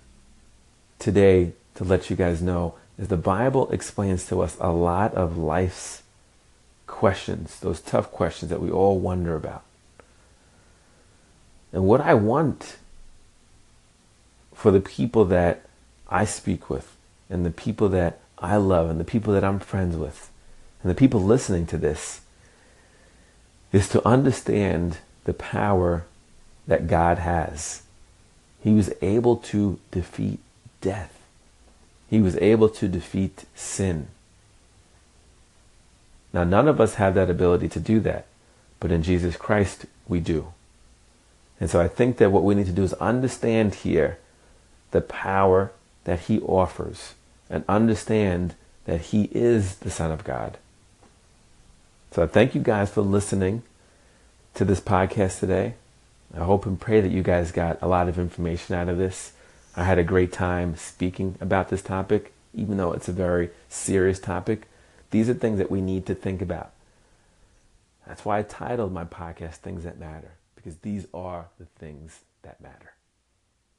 today 1.00 1.54
to 1.76 1.86
let 1.86 2.10
you 2.10 2.18
guys 2.18 2.42
know 2.42 2.76
is 2.98 3.08
the 3.08 3.16
Bible 3.16 3.72
explains 3.72 4.28
to 4.28 4.42
us 4.42 4.58
a 4.60 4.72
lot 4.72 5.14
of 5.14 5.38
life's 5.38 6.04
questions, 6.88 7.60
those 7.62 7.80
tough 7.80 8.12
questions 8.12 8.50
that 8.50 8.62
we 8.62 8.70
all 8.70 9.00
wonder 9.00 9.36
about. 9.36 9.64
And 11.72 11.86
what 11.86 12.02
I 12.02 12.14
want 12.16 12.78
for 14.54 14.72
the 14.72 14.82
people 14.82 15.24
that 15.26 15.66
I 16.10 16.26
speak 16.26 16.70
with, 16.70 16.96
and 17.30 17.46
the 17.46 17.52
people 17.52 17.88
that 17.90 18.20
I 18.38 18.58
love, 18.58 18.90
and 18.90 19.00
the 19.00 19.06
people 19.06 19.34
that 19.34 19.44
I'm 19.44 19.60
friends 19.60 19.96
with, 19.96 20.30
and 20.86 20.92
the 20.92 20.96
people 20.96 21.20
listening 21.20 21.65
to 21.65 21.80
this, 21.80 22.22
is 23.72 23.89
to 23.89 24.08
understand 24.08 25.00
the 25.24 25.34
power 25.34 26.06
that 26.68 26.86
God 26.86 27.18
has. 27.18 27.82
He 28.63 28.72
was 28.72 28.94
able 29.01 29.38
to 29.38 29.80
defeat 29.89 30.38
death. 30.82 31.19
He 32.08 32.21
was 32.21 32.38
able 32.38 32.69
to 32.69 32.88
defeat 32.88 33.45
sin. 33.56 34.10
Now, 36.32 36.43
none 36.43 36.67
of 36.67 36.80
us 36.80 36.95
have 36.95 37.15
that 37.15 37.32
ability 37.32 37.67
to 37.69 37.80
do 37.80 38.00
that, 38.02 38.28
but 38.80 38.91
in 38.91 39.02
Jesus 39.02 39.36
Christ, 39.38 39.88
we 40.08 40.19
do. 40.19 40.54
And 41.60 41.67
so 41.67 41.82
I 41.82 41.88
think 41.88 42.17
that 42.17 42.30
what 42.30 42.43
we 42.43 42.54
need 42.54 42.67
to 42.67 42.71
do 42.71 42.84
is 42.84 42.93
understand 42.93 43.74
here 43.74 44.19
the 44.91 45.02
power 45.02 45.71
that 46.04 46.19
He 46.19 46.39
offers 46.41 47.15
and 47.50 47.65
understand 47.67 48.54
that 48.86 49.02
He 49.02 49.30
is 49.32 49.78
the 49.78 49.89
Son 49.89 50.12
of 50.12 50.24
God. 50.24 50.60
So 52.15 52.23
I 52.23 52.28
thank 52.28 52.56
you 52.56 52.62
guys 52.62 52.89
for 52.89 53.01
listening 53.01 53.63
to 54.54 54.63
this 54.63 54.80
podcast 54.80 55.41
today. 55.41 55.73
I 56.34 56.45
hope 56.45 56.65
and 56.65 56.80
pray 56.80 57.01
that 57.01 57.12
you 57.12 57.21
guys 57.21 57.51
got 57.51 57.78
a 57.82 57.89
lot 57.89 58.08
of 58.08 58.17
information 58.17 58.73
out 58.73 58.88
of 58.88 58.97
this. 58.97 59.34
I 59.75 59.84
had 59.84 59.99
a 59.99 60.04
great 60.06 60.32
time 60.32 60.78
speaking 60.78 61.36
about 61.41 61.67
this 61.67 61.82
topic, 61.82 62.32
even 62.54 62.78
though 62.78 62.93
it's 62.93 63.10
a 63.10 63.12
very 63.12 63.49
serious 63.67 64.17
topic. 64.17 64.69
These 65.12 65.28
are 65.28 65.34
things 65.34 65.58
that 65.58 65.69
we 65.69 65.82
need 65.82 66.06
to 66.06 66.15
think 66.15 66.41
about. 66.41 66.71
That's 68.08 68.23
why 68.23 68.39
I 68.39 68.43
titled 68.43 68.93
my 68.93 69.04
podcast 69.04 69.56
Things 69.56 69.84
That 69.84 69.99
Matter, 69.99 70.36
because 70.56 70.78
these 70.78 71.08
are 71.13 71.47
the 71.60 71.65
things 71.65 72.21
that 72.43 72.62
matter. 72.62 72.94